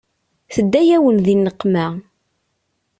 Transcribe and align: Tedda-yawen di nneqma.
Tedda-yawen 0.53 1.17
di 1.25 1.35
nneqma. 1.37 1.85